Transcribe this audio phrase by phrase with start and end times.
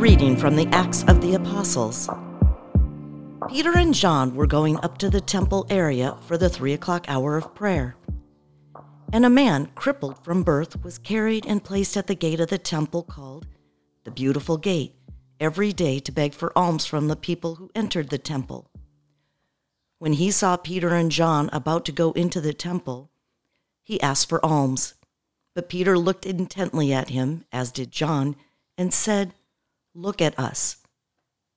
[0.00, 2.08] the Acts of the Apostles.
[3.50, 7.36] Peter and John were going up to the temple area for the three o'clock hour
[7.36, 7.96] of prayer.
[9.12, 12.56] And a man, crippled from birth, was carried and placed at the gate of the
[12.56, 13.46] temple called
[14.04, 14.94] the Beautiful Gate
[15.38, 18.70] every day to beg for alms from the people who entered the temple.
[19.98, 23.10] When he saw Peter and John about to go into the temple,
[23.82, 24.94] he asked for alms.
[25.54, 28.36] But Peter looked intently at him, as did John,
[28.78, 29.34] and said,
[29.94, 30.76] Look at us.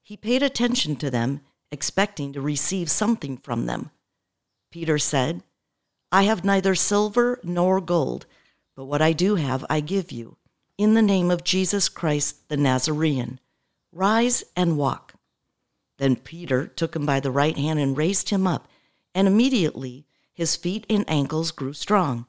[0.01, 3.91] He paid attention to them, expecting to receive something from them.
[4.71, 5.43] Peter said,
[6.11, 8.25] I have neither silver nor gold,
[8.75, 10.37] but what I do have I give you.
[10.77, 13.39] In the name of Jesus Christ the Nazarene,
[13.91, 15.13] rise and walk.
[15.97, 18.67] Then Peter took him by the right hand and raised him up,
[19.13, 22.25] and immediately his feet and ankles grew strong.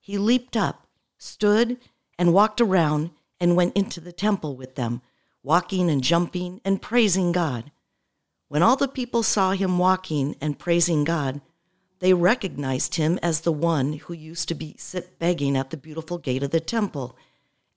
[0.00, 1.78] He leaped up, stood,
[2.18, 5.02] and walked around, and went into the temple with them,
[5.42, 7.70] walking and jumping and praising God.
[8.48, 11.40] When all the people saw him walking and praising God,
[12.00, 16.18] they recognized him as the one who used to be sit begging at the beautiful
[16.18, 17.16] gate of the temple,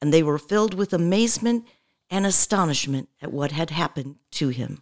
[0.02, 1.68] and they were filled with amazement
[2.10, 4.82] and astonishment at what had happened to him.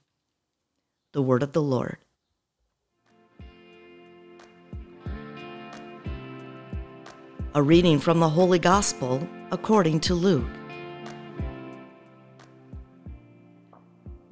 [1.11, 1.97] The word of the Lord.
[7.53, 10.60] A reading from the Holy Gospel according to Luke.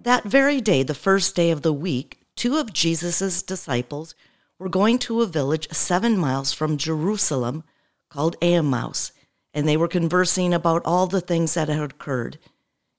[0.04, 4.16] That very day, the first day of the week, two of Jesus' disciples
[4.58, 7.66] were going to a village seven miles from Jerusalem
[8.10, 9.12] called Emmaus,
[9.54, 12.40] and they were conversing about all the things that had occurred.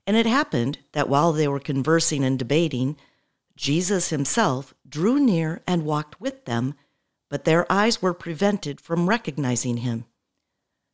[0.06, 2.98] And it happened that while they were conversing and debating,
[3.56, 6.74] Jesus himself drew near and walked with them,
[7.30, 10.04] but their eyes were prevented from recognizing him.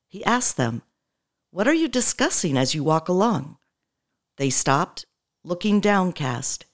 [0.06, 0.82] He asked them,
[1.50, 3.56] What are you discussing as you walk along?
[4.36, 5.04] They stopped
[5.46, 6.66] looking downcast.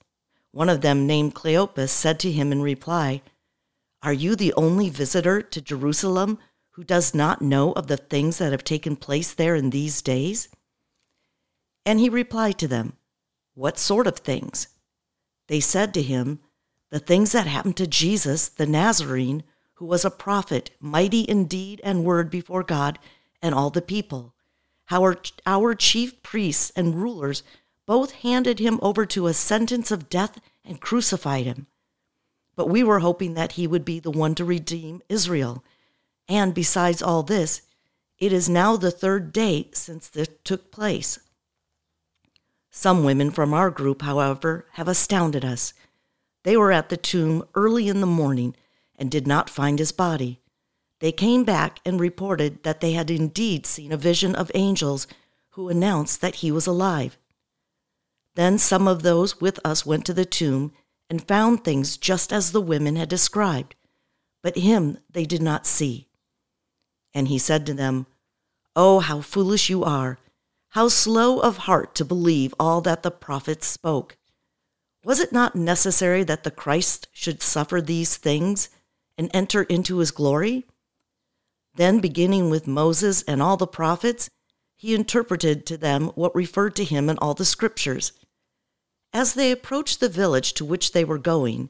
[0.50, 3.20] One of them, named Cleopas, said to him in reply,
[4.02, 6.38] Are you the only visitor to Jerusalem
[6.70, 10.48] who does not know of the things that have taken place there in these days?
[11.84, 12.94] And he replied to them,
[13.54, 14.68] What sort of things?
[15.48, 16.40] They said to him,
[16.90, 19.42] The things that happened to Jesus, the Nazarene,
[19.74, 22.98] who was a prophet, mighty in deed and word before God
[23.42, 24.34] and all the people.
[24.86, 27.42] How our, our chief priests and rulers
[27.86, 31.66] both handed him over to a sentence of death and crucified him.
[32.54, 35.64] But we were hoping that he would be the one to redeem Israel.
[36.28, 37.62] And besides all this,
[38.18, 41.18] it is now the third day since this took place.
[42.70, 45.74] Some women from our group, however, have astounded us.
[46.44, 48.56] They were at the tomb early in the morning
[48.96, 50.40] and did not find his body.
[51.00, 55.06] They came back and reported that they had indeed seen a vision of angels
[55.50, 57.18] who announced that he was alive.
[58.34, 60.72] Then some of those with us went to the tomb
[61.10, 63.74] and found things just as the women had described,
[64.42, 66.08] but him they did not see.
[67.12, 68.06] And he said to them,
[68.74, 70.18] Oh, how foolish you are!
[70.70, 74.16] How slow of heart to believe all that the prophets spoke!
[75.04, 78.70] Was it not necessary that the Christ should suffer these things
[79.18, 80.64] and enter into his glory?
[81.74, 84.30] Then, beginning with Moses and all the prophets,
[84.82, 88.10] he interpreted to them what referred to him in all the scriptures.
[89.12, 91.68] As they approached the village to which they were going,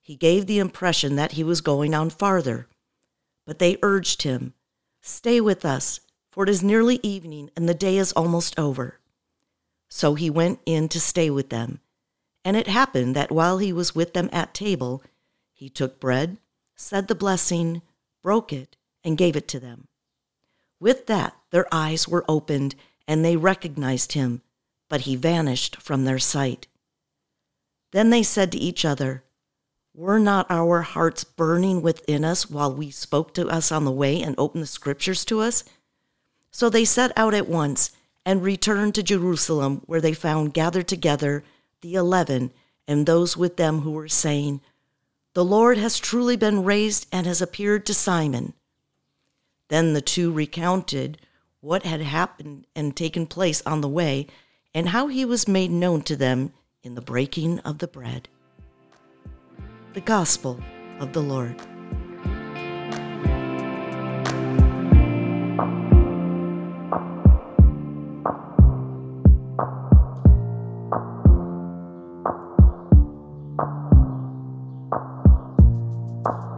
[0.00, 2.66] he gave the impression that he was going on farther.
[3.44, 4.54] But they urged him,
[5.02, 8.98] Stay with us, for it is nearly evening and the day is almost over.
[9.90, 11.80] So he went in to stay with them.
[12.46, 15.02] And it happened that while he was with them at table,
[15.52, 16.38] he took bread,
[16.76, 17.82] said the blessing,
[18.22, 19.88] broke it, and gave it to them.
[20.84, 22.74] With that, their eyes were opened,
[23.08, 24.42] and they recognized him,
[24.90, 26.66] but he vanished from their sight.
[27.92, 29.24] Then they said to each other,
[29.94, 34.20] Were not our hearts burning within us while we spoke to us on the way
[34.20, 35.64] and opened the scriptures to us?
[36.50, 37.90] So they set out at once
[38.26, 41.44] and returned to Jerusalem, where they found gathered together
[41.80, 42.52] the eleven
[42.86, 44.60] and those with them who were saying,
[45.32, 48.52] The Lord has truly been raised and has appeared to Simon.
[49.68, 51.18] Then the two recounted
[51.60, 54.26] what had happened and taken place on the way,
[54.74, 56.52] and how he was made known to them
[56.82, 58.28] in the breaking of the bread.
[59.94, 60.60] The Gospel
[61.00, 61.60] of the Lord.
[76.26, 76.53] you